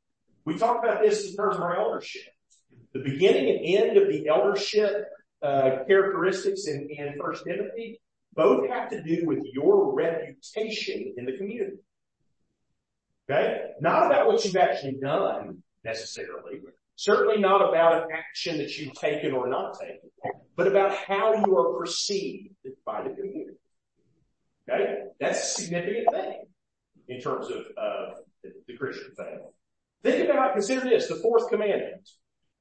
[0.45, 2.32] We talk about this in terms of our eldership.
[2.93, 5.06] The beginning and end of the eldership
[5.41, 7.99] uh, characteristics in, First Timothy
[8.34, 11.78] both have to do with your reputation in the community.
[13.30, 13.71] Okay?
[13.80, 16.62] Not about what you've actually done necessarily.
[16.95, 20.10] Certainly not about an action that you've taken or not taken,
[20.56, 23.58] but about how you are perceived by the community.
[24.69, 25.04] Okay?
[25.19, 26.43] That's a significant thing
[27.08, 27.65] in terms of,
[28.67, 29.52] the Christian family.
[30.02, 32.10] Think about, consider this, the fourth commandment.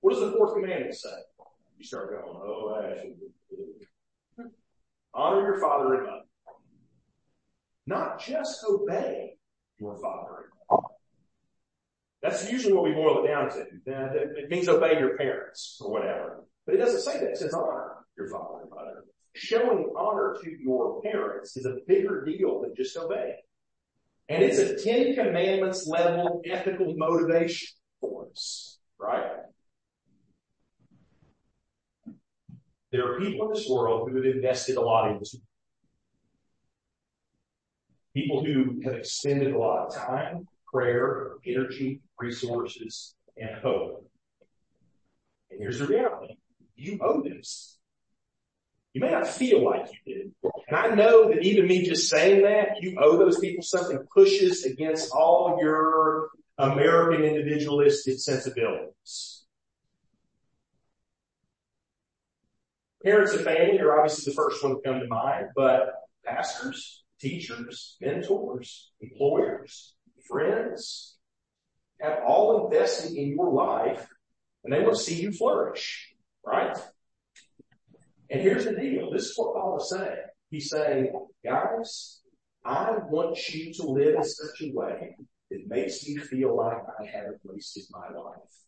[0.00, 1.08] What does the fourth commandment say?
[1.78, 3.14] You start going, oh, I should
[5.14, 6.22] Honor your father and mother.
[7.86, 9.36] Not just obey
[9.78, 10.82] your father and mother.
[12.22, 13.66] That's usually what we boil it down to.
[14.38, 16.44] It means obey your parents or whatever.
[16.66, 17.30] But it doesn't say that.
[17.30, 19.04] It says honor your father and mother.
[19.34, 23.36] Showing honor to your parents is a bigger deal than just obeying.
[24.28, 27.68] And it's a Ten Commandments level ethical motivation
[28.00, 29.27] for us, right?
[32.90, 35.38] There are people in this world who have invested a lot into
[38.14, 44.10] people who have expended a lot of time, prayer, energy, resources, and hope.
[45.50, 46.34] And here's the reality.
[46.76, 47.78] You owe this.
[48.94, 50.32] You may not feel like you did.
[50.66, 54.64] And I know that even me just saying that, you owe those people something pushes
[54.64, 59.44] against all your American individualistic sensibilities.
[63.08, 65.94] Parents and family are obviously the first one to come to mind, but
[66.26, 69.94] pastors, teachers, mentors, employers,
[70.28, 71.16] friends
[72.02, 74.06] have all invested in your life
[74.62, 76.12] and they want to see you flourish,
[76.44, 76.76] right?
[78.28, 79.10] And here's the deal.
[79.10, 80.26] This is what Paul is saying.
[80.50, 81.10] He's saying,
[81.42, 82.20] guys,
[82.62, 85.16] I want you to live in such a way
[85.50, 88.67] that makes me feel like I haven't wasted my life.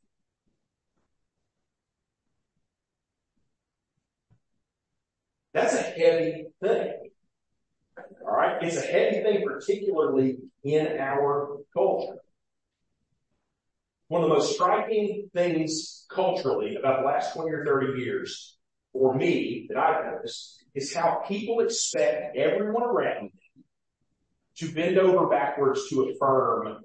[5.53, 7.11] That's a heavy thing.
[8.23, 8.63] All right.
[8.63, 12.19] It's a heavy thing, particularly in our culture.
[14.09, 18.57] One of the most striking things culturally about the last 20 or 30 years
[18.93, 23.31] for me that I've noticed is how people expect everyone around them
[24.57, 26.83] to bend over backwards to affirm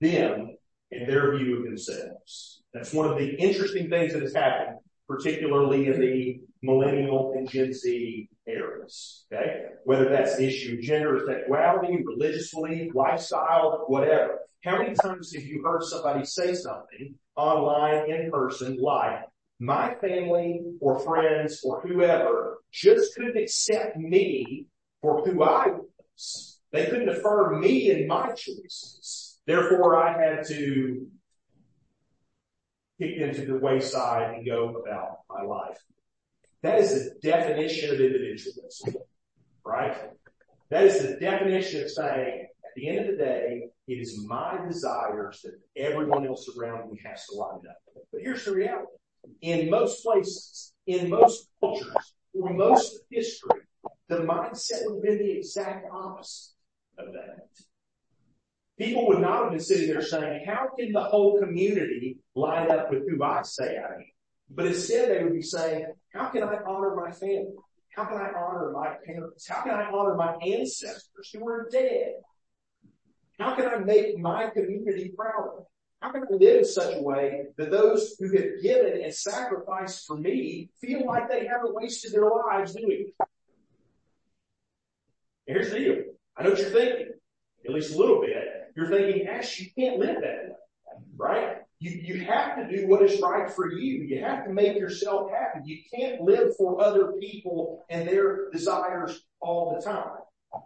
[0.00, 0.56] them
[0.90, 2.62] and their view of themselves.
[2.72, 7.72] That's one of the interesting things that has happened, particularly in the millennial and Gen
[7.72, 9.26] Z eras.
[9.32, 9.64] Okay.
[9.84, 14.40] Whether that's the issue of gender, sexuality, religious belief, lifestyle, whatever.
[14.64, 19.24] How many times have you heard somebody say something online, in person, like,
[19.60, 24.66] my family or friends or whoever just couldn't accept me
[25.00, 26.60] for who I was.
[26.72, 29.38] They couldn't affirm me in my choices.
[29.46, 31.06] Therefore, I had to
[33.00, 35.78] kick into the wayside and go about my life.
[36.64, 38.94] That is the definition of individualism,
[39.66, 39.94] right?
[40.70, 44.58] That is the definition of saying, at the end of the day, it is my
[44.66, 47.76] desires that everyone else around me has to line up.
[48.10, 48.86] But here's the reality.
[49.42, 53.60] In most places, in most cultures, for most history,
[54.08, 56.54] the mindset would have been the exact opposite
[56.98, 57.46] of that.
[58.78, 62.90] People would not have been sitting there saying, how can the whole community line up
[62.90, 64.06] with who I say I am?
[64.48, 67.54] But instead they would be saying, how can I honor my family?
[67.90, 69.46] How can I honor my parents?
[69.48, 72.14] How can I honor my ancestors who are dead?
[73.38, 75.64] How can I make my community proud?
[76.00, 80.06] How can I live in such a way that those who have given and sacrificed
[80.06, 83.26] for me feel like they haven't wasted their lives doing it?
[85.46, 85.96] Here's the deal.
[86.36, 87.08] I know what you're thinking,
[87.66, 88.34] at least a little bit.
[88.76, 90.54] You're thinking, Ash, you can't live that way,
[91.16, 91.56] right?
[91.84, 94.04] You, have to do what is right for you.
[94.04, 95.60] You have to make yourself happy.
[95.66, 100.62] You can't live for other people and their desires all the time.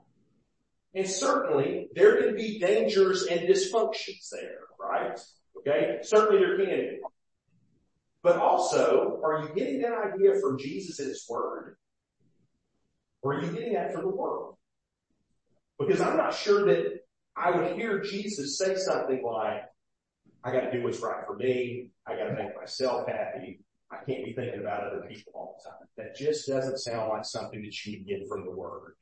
[0.94, 5.18] And certainly there can be dangers and dysfunctions there, right?
[5.58, 5.98] Okay.
[6.02, 6.98] Certainly there can be.
[8.22, 11.76] But also, are you getting that idea from Jesus and his word?
[13.22, 14.54] Or are you getting that from the world?
[15.80, 17.00] Because I'm not sure that
[17.36, 19.62] I would hear Jesus say something like,
[20.44, 21.90] I gotta do what's right for me.
[22.06, 23.60] I gotta make myself happy.
[23.90, 25.88] I can't be thinking about other people all the time.
[25.96, 28.94] That just doesn't sound like something that you can get from the word.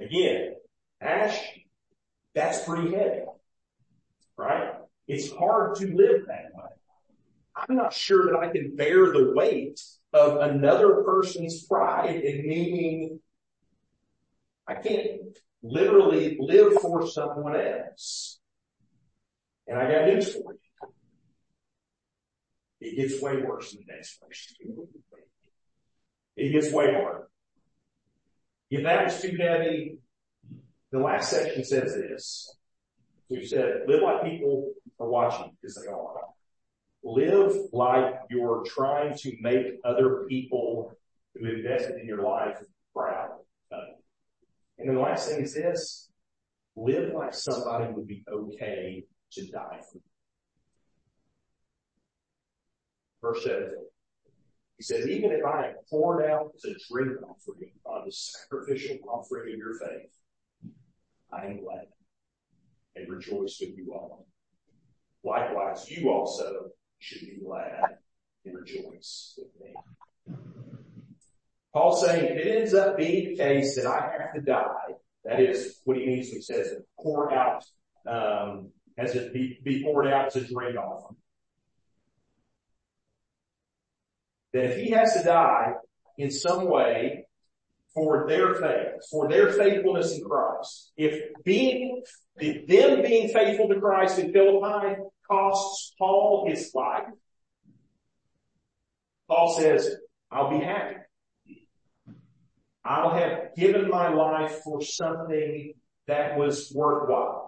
[0.00, 0.54] Again,
[1.00, 1.38] Ash,
[2.34, 3.22] that's pretty heavy,
[4.36, 4.74] right?
[5.08, 6.70] It's hard to live that way.
[7.56, 9.80] I'm not sure that I can bear the weight
[10.12, 13.20] of another person's pride in meaning
[14.68, 18.35] I can't literally live for someone else.
[19.66, 20.58] And I got news for you.
[22.80, 24.56] It gets way worse in the next person.
[26.36, 27.28] It gets way harder.
[28.70, 29.98] If that was too heavy,
[30.92, 32.54] the last section says this.
[33.28, 36.20] We said, live like people are watching because they are.
[37.02, 40.92] Live like you're trying to make other people
[41.34, 42.58] who invested in your life
[42.94, 43.30] proud.
[44.78, 46.10] And then the last thing is this.
[46.76, 49.04] Live like somebody would be okay
[49.36, 49.80] to die.
[53.22, 53.70] Verse 7.
[54.76, 58.98] He says, even if I am poured out as a drink offering on the sacrificial
[59.08, 60.10] offering of your faith,
[61.32, 61.86] I am glad
[62.94, 64.26] and rejoice with you all.
[65.24, 67.98] Likewise, you also should be glad
[68.44, 69.74] and rejoice with me.
[71.72, 74.94] Paul saying if it ends up being the case that I have to die,
[75.24, 77.64] that is what he means when he says pour out,
[78.06, 81.16] um, as it be, poured out as a drink offering.
[84.52, 85.74] That if he has to die
[86.16, 87.26] in some way
[87.94, 92.02] for their faith, for their faithfulness in Christ, if being,
[92.36, 97.08] if them being faithful to Christ in Philippi costs Paul his life,
[99.28, 99.96] Paul says,
[100.30, 100.96] I'll be happy.
[102.84, 105.74] I'll have given my life for something
[106.06, 107.45] that was worthwhile.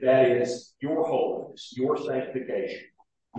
[0.00, 2.84] That is your holiness, your sanctification.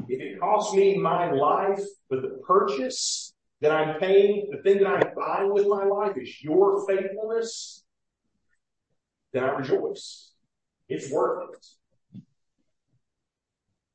[0.08, 4.88] If it costs me my life, but the purchase that I'm paying, the thing that
[4.88, 7.84] I'm buying with my life is your faithfulness,
[9.34, 10.32] then I rejoice.
[10.88, 12.22] It's worth it.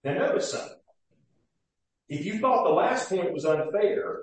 [0.04, 0.78] Now notice something.
[2.08, 4.20] If you thought the last point was unfair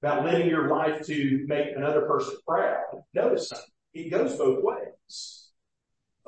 [0.00, 3.66] about living your life to make another person proud, notice something.
[3.94, 5.37] It goes both ways.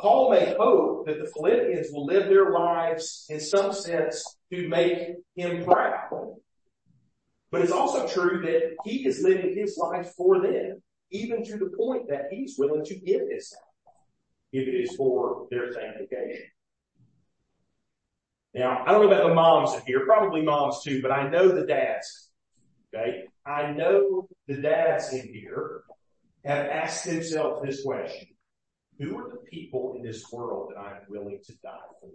[0.01, 5.17] Paul may hope that the Philippians will live their lives in some sense to make
[5.35, 6.37] him proud.
[7.51, 11.71] But it's also true that he is living his life for them, even to the
[11.77, 13.95] point that he's willing to give his life
[14.53, 16.47] if it is for their sanctification.
[18.55, 21.49] Now, I don't know about the moms in here, probably moms too, but I know
[21.49, 22.31] the dads.
[22.95, 23.25] Okay.
[23.47, 25.83] I know the dads in here
[26.45, 28.29] have asked themselves this question.
[29.01, 31.71] Who are the people in this world that I'm willing to die
[32.01, 32.11] for?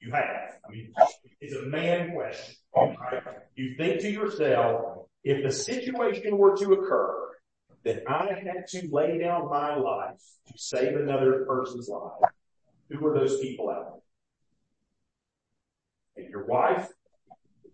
[0.00, 0.54] You have.
[0.64, 0.92] I mean,
[1.40, 2.54] it's a man question.
[2.74, 3.22] Right?
[3.56, 7.30] You think to yourself, if the situation were to occur
[7.84, 12.30] that I had to lay down my life to save another person's life,
[12.88, 14.00] who are those people out there?
[16.16, 16.88] Maybe your wife,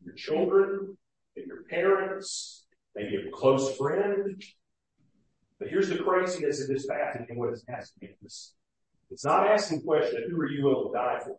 [0.04, 0.96] your children,
[1.36, 2.64] maybe your parents,
[2.94, 4.42] maybe a close friend.
[5.58, 8.54] But here's the craziness of this passage and what it's asking us.
[9.10, 11.36] It's not asking the question, who are you willing to die for?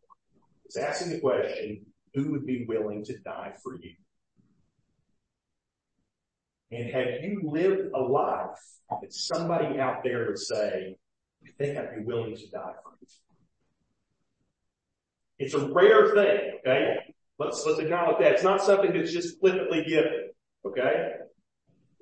[0.65, 3.91] It's asking the question, who would be willing to die for you?
[6.71, 8.59] And have you lived a life
[9.01, 10.97] that somebody out there would say,
[11.45, 13.07] I think I'd be willing to die for you?
[15.39, 16.95] It's a rare thing, okay?
[17.37, 18.33] Let's, let's acknowledge that.
[18.33, 20.31] It's not something that's just flippantly given,
[20.65, 21.11] okay?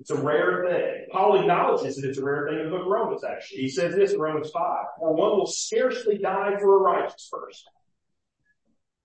[0.08, 1.06] It's a rare thing.
[1.10, 3.62] Paul acknowledges that it's a rare thing in the book of Romans, actually.
[3.62, 4.62] He says this in Romans 5,
[5.00, 7.72] for one will scarcely die for a righteous person.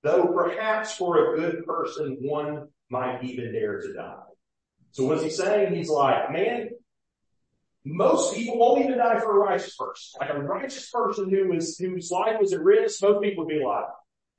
[0.03, 4.21] Though perhaps for a good person, one might even dare to die.
[4.91, 5.73] So what's he saying?
[5.73, 6.69] He's like, man,
[7.83, 10.19] most people won't even die for a righteous person.
[10.19, 13.65] Like a righteous person who was, whose life was at risk, most people would be
[13.65, 13.85] like,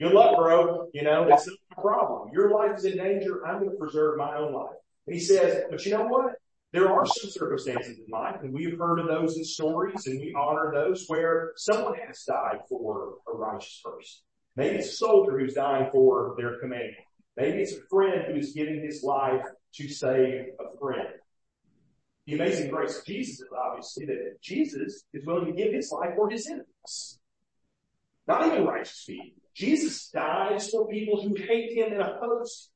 [0.01, 0.87] good luck, bro.
[0.95, 2.31] You know, it's not a problem.
[2.33, 3.45] Your life is in danger.
[3.45, 4.77] I'm going to preserve my own life.
[5.09, 6.37] And he says, but you know what?
[6.73, 10.35] There are some circumstances in life, and we've heard of those in stories, and we
[10.35, 14.23] honor those where someone has died for a righteous person.
[14.57, 16.97] Maybe it's a soldier who's dying for their commander.
[17.37, 19.45] Maybe it's a friend who's giving his life
[19.75, 21.09] to save a friend.
[22.27, 26.15] The amazing grace of Jesus is obviously that Jesus is willing to give his life
[26.17, 27.19] for his enemies.
[28.27, 29.27] Not even righteous people.
[29.55, 32.73] Jesus dies for people who hate him and oppose him.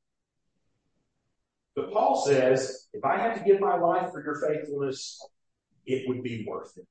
[1.77, 5.21] But Paul says, if I had to give my life for your faithfulness,
[5.85, 6.87] it would be worth it.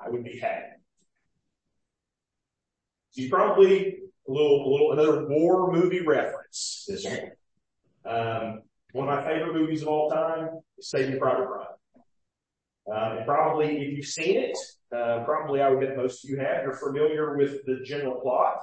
[0.00, 0.76] I would be happy.
[3.12, 7.30] See, probably a little, a little, another war movie reference this one.
[8.04, 11.66] Um, one of my favorite movies of all time is Saving Private Ryan.
[12.90, 14.56] Um, and probably if you've seen it,
[14.94, 18.58] uh, probably I would bet most of you have, you're familiar with the general plot.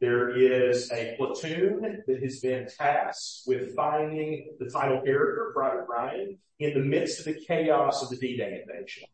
[0.00, 6.38] There is a platoon that has been tasked with finding the title character, Private Ryan,
[6.60, 9.08] in the midst of the chaos of the D-Day invasion.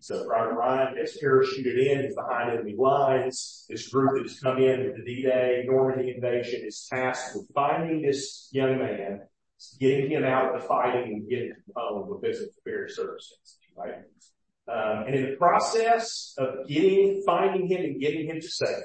[0.00, 3.64] So Private Ryan gets parachuted in, he's behind enemy lines.
[3.70, 8.02] This group that has come in with the D-Day Normandy invasion is tasked with finding
[8.02, 9.22] this young man,
[9.80, 13.94] getting him out of the fighting and getting him home because of various circumstances, right?
[14.68, 18.82] Um, and in the process of getting, finding him and getting him to safety,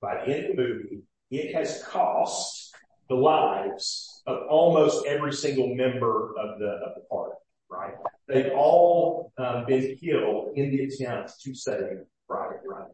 [0.00, 2.74] by the end of the movie, it has cost
[3.08, 7.34] the lives of almost every single member of the, of the party,
[7.70, 7.94] right?
[8.28, 12.90] They've all um, been killed in the attempt to save Private Ryan.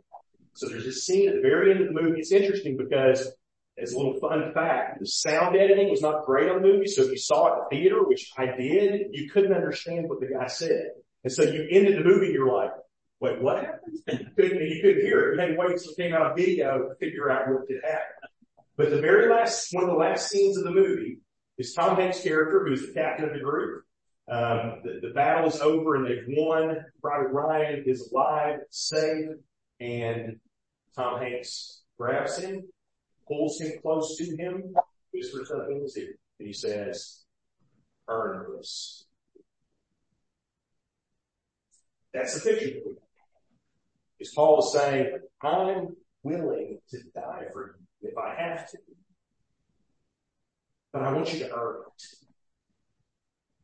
[0.55, 2.20] So there's a scene at the very end of the movie.
[2.20, 3.32] It's interesting because
[3.76, 6.86] as a little fun fact, the sound editing was not great on the movie.
[6.86, 10.20] So if you saw it in the theater, which I did, you couldn't understand what
[10.20, 10.90] the guy said.
[11.24, 12.70] And so you ended the movie, you're like,
[13.24, 13.98] wait, what happened?
[14.06, 15.34] you couldn't, hear it.
[15.34, 17.82] You had to wait until it came out of video to figure out what did
[17.82, 18.28] happen.
[18.76, 21.18] But the very last, one of the last scenes of the movie
[21.56, 23.84] is Tom Hanks' character, who's the captain of the group.
[24.30, 26.84] Um, the, the battle is over and they've won.
[27.00, 29.28] Private Ryan is alive, safe,
[29.80, 30.40] and
[30.96, 32.62] Tom Hanks grabs him,
[33.28, 34.74] pulls him close to him,
[35.12, 37.24] whispers something in his ear, and he says,
[38.08, 39.06] earn this.
[42.12, 42.94] That's the picture that we
[44.24, 48.78] is Paul saying, I'm willing to die for you if I have to.
[50.92, 52.02] But I want you to earn it.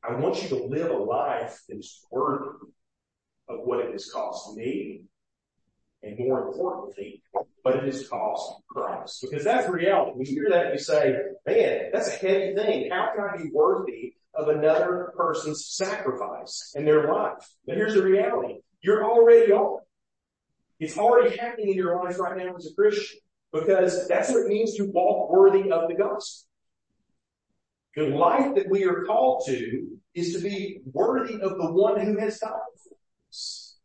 [0.02, 2.66] I want you to live a life that is worthy
[3.48, 5.02] of what it has cost me,
[6.02, 7.22] and more importantly,
[7.62, 9.20] what it has cost Christ.
[9.22, 10.12] Because that's reality.
[10.14, 11.14] When you hear that, you say,
[11.46, 12.90] man, that's a heavy thing.
[12.90, 17.46] How can I be worthy of another person's sacrifice and their life?
[17.66, 18.60] But here's the reality.
[18.82, 19.80] You're already on.
[20.80, 23.20] It's already happening in your life right now as a Christian
[23.52, 26.48] because that's what it means to walk worthy of the gospel.
[27.96, 32.18] The life that we are called to is to be worthy of the one who
[32.18, 32.96] has died for
[33.28, 33.76] us.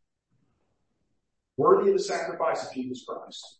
[1.57, 3.59] Worthy of the sacrifice of Jesus Christ.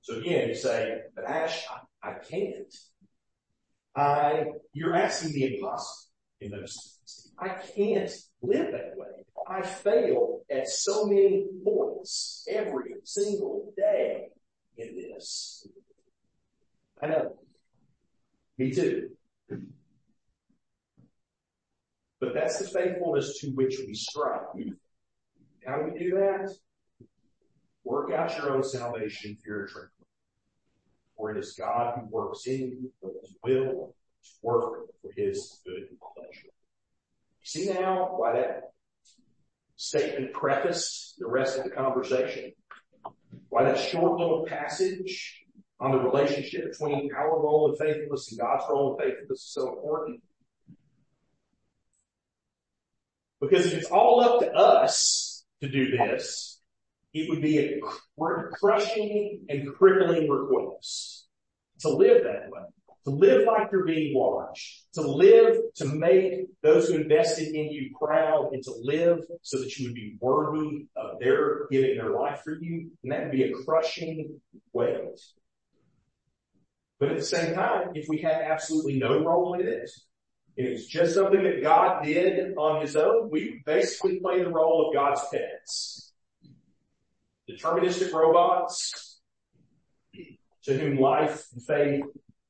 [0.00, 1.64] So again, you say, but Ash,
[2.02, 2.74] I, I can't.
[3.94, 7.32] I, you're asking the impossible in those things.
[7.38, 8.10] I can't
[8.42, 9.25] live that way.
[9.48, 14.28] I fail at so many points every single day
[14.76, 15.66] in this.
[17.00, 17.36] I know.
[18.58, 19.10] Me too.
[22.18, 24.40] But that's the faithfulness to which we strive.
[25.66, 26.50] How do we do that?
[27.84, 29.90] Work out your own salvation fear and trembling.
[31.16, 33.94] for it is God who works in you for his will
[34.24, 36.48] to work for his good pleasure.
[36.48, 38.72] You see now why that
[39.76, 42.52] statement prefaced the rest of the conversation?
[43.48, 45.44] Why that short little passage
[45.78, 49.68] on the relationship between our role in faithfulness and God's role in faithfulness is so
[49.68, 50.22] important?
[53.40, 56.60] Because if it's all up to us to do this,
[57.12, 57.80] it would be a
[58.52, 61.26] crushing and crippling request
[61.80, 62.62] to live that way,
[63.06, 67.94] to live like you're being watched, to live to make those who invested in you
[67.96, 72.40] proud and to live so that you would be worthy of their giving their life
[72.42, 72.90] for you.
[73.04, 74.40] And that would be a crushing
[74.72, 75.20] weight.
[76.98, 79.88] But at the same time, if we had absolutely no role in it,
[80.56, 84.88] if it's just something that God did on his own, we basically play the role
[84.88, 86.12] of God's pets.
[87.48, 89.20] Deterministic robots
[90.64, 92.04] to whom life, and faith,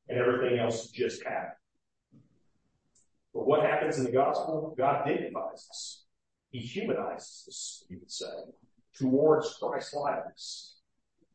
[0.09, 1.53] and everything else just happened.
[3.35, 4.75] But what happens in the gospel?
[4.79, 6.05] God dignifies us.
[6.51, 8.27] He humanizes us, you could say,
[8.99, 10.77] towards Christ likeness,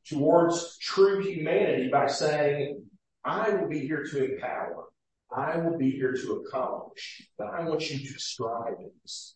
[0.06, 2.84] towards true humanity by saying,
[3.24, 4.86] I will be here to empower.
[5.32, 9.36] I will be here to accomplish, but I want you to strive in this.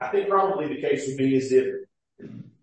[0.00, 1.85] I think probably the case would be is if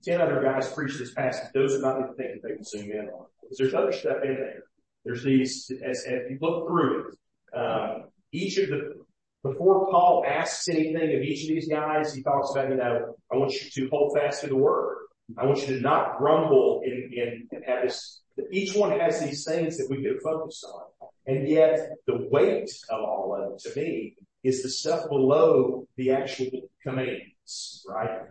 [0.04, 3.10] 10 other guys preach this passage, those are not the things they can zoom in
[3.10, 3.26] on.
[3.58, 4.64] There's other stuff in there.
[5.06, 8.95] There's these, as, you look through it, um, each of the,
[9.43, 13.36] before Paul asks anything of each of these guys, he talks about, you know, I
[13.36, 14.97] want you to hold fast to the word.
[15.38, 19.88] I want you to not grumble and, have this, each one has these things that
[19.89, 21.10] we can focus on.
[21.26, 26.12] And yet the weight of all of it to me is the stuff below the
[26.12, 26.49] actual
[26.82, 28.22] commands, right?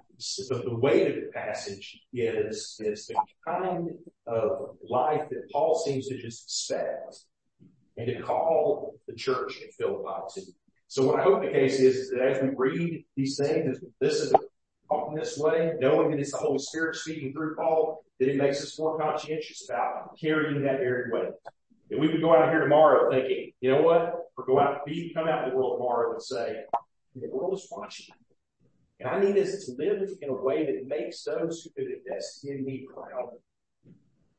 [0.48, 3.16] The weight of the passage is, is the
[3.46, 3.90] kind
[4.26, 7.18] of life that Paul seems to just expect
[7.96, 10.42] and to call the church in Philippi to.
[10.86, 14.32] So what I hope the case is, that as we read these things, this is
[14.88, 18.62] talking this way, knowing that it's the Holy Spirit speaking through Paul, that it makes
[18.62, 21.32] us more conscientious about carrying that very weight.
[21.90, 24.14] That we would go out here tomorrow thinking, you know what?
[24.36, 26.64] Or go out, we come out in the world tomorrow and say,
[27.14, 28.14] the world is watching.
[29.03, 32.44] And I need us to live in a way that makes those who could invest
[32.44, 33.30] in me proud.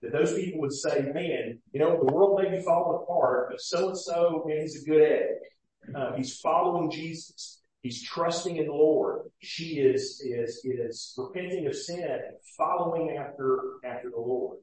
[0.01, 3.59] That those people would say, man, you know, the world may be falling apart, but
[3.59, 5.93] so and so, man, he's a good egg.
[5.93, 7.61] Uh, he's following Jesus.
[7.82, 9.24] He's trusting in the Lord.
[9.39, 12.22] She is, is, is repenting of sin and
[12.57, 14.59] following after, after the Lord.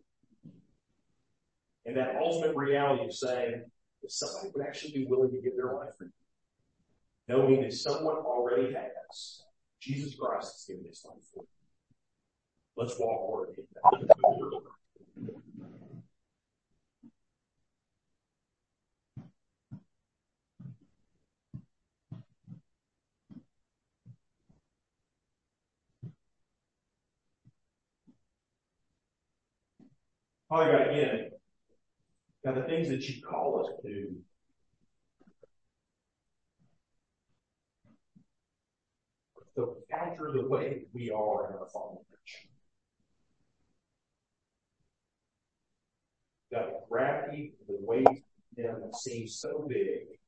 [1.85, 3.65] And that ultimate reality of saying
[4.03, 6.11] that somebody would actually be willing to give their life for you.
[7.29, 9.43] Knowing that someone already has.
[9.81, 11.49] Jesus Christ has given his life for you.
[12.77, 13.57] Let's walk forward.
[30.49, 31.31] Father God, again,
[32.45, 34.17] now the things that you call us to
[39.91, 42.49] counter the way we are in our fallen nature.
[46.51, 48.25] The gravity, the weight of
[48.57, 50.19] them seems so big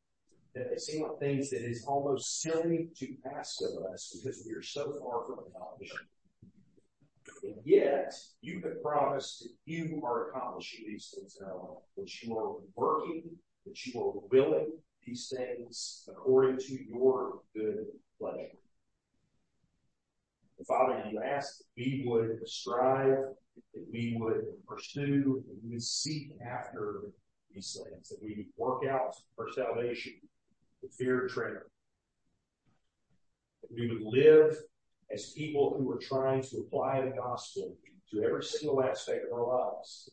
[0.54, 3.06] that they seem like things that is almost silly to
[3.36, 6.06] ask of us because we are so far from accomplishing.
[7.42, 12.22] And yet, you have promised that you are accomplishing these things in our life, that
[12.22, 13.22] you are working,
[13.66, 14.72] that you are willing
[15.04, 17.86] these things according to your good
[18.20, 18.61] pleasure.
[20.66, 23.18] Father, you ask that we would strive,
[23.74, 27.02] that we would pursue, that we would seek after
[27.52, 30.14] these things, that we would work out our salvation
[30.82, 31.62] with fear and trembling.
[33.62, 34.56] That we would live
[35.12, 37.76] as people who are trying to apply the gospel
[38.10, 40.10] to every single aspect of our lives.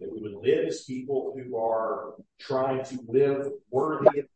[0.00, 4.26] That we would live as people who are trying to live worthy of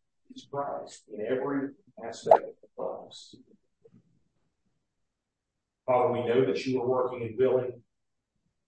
[0.50, 1.70] Christ in every
[2.04, 3.36] aspect of our lives.
[5.92, 7.82] Father, we know that you are working and willing.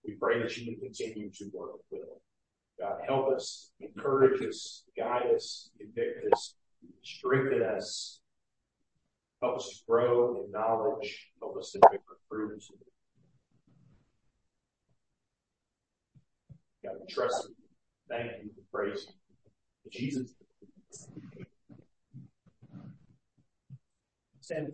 [0.05, 2.21] We pray that you would continue to work with us.
[2.79, 6.53] God, help us, encourage us, guide us, convict us,
[7.01, 8.19] strengthen us,
[9.41, 11.99] help us to grow in knowledge, help us to bear
[12.29, 12.63] fruit.
[16.83, 17.55] God, we trust you.
[18.07, 18.51] Thank you.
[18.71, 19.07] Praise
[19.83, 19.89] you.
[19.89, 20.35] Jesus.
[24.41, 24.73] Stand.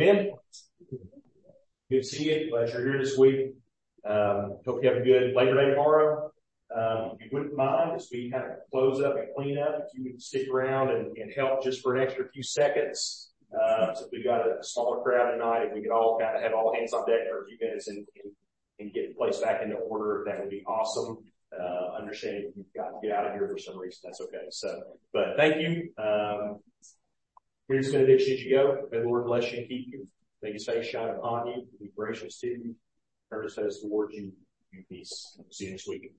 [0.00, 0.30] Amen.
[1.90, 2.50] Good to see you.
[2.50, 3.54] Glad you're here this week.
[4.08, 6.30] Um, hope you have a good Labor Day tomorrow.
[6.72, 9.98] Um, if you wouldn't mind, as we kind of close up and clean up, if
[9.98, 13.32] you would stick around and, help just for an extra few seconds.
[13.52, 16.52] Uh, so we got a smaller crowd tonight, if we could all kind of have
[16.54, 18.06] all hands on deck for a few minutes and,
[18.94, 21.18] get the place back into order, that would be awesome.
[21.52, 24.46] Uh, understanding if you've got to get out of here for some reason, that's okay.
[24.50, 24.80] So,
[27.68, 28.88] Um, Here's benediction as you go.
[28.90, 30.06] May the Lord bless you and keep you.
[30.42, 32.74] May his face shine upon you, and be gracious to you,
[33.30, 34.32] turn his face towards you
[34.88, 35.38] peace.
[35.50, 36.12] See you next week.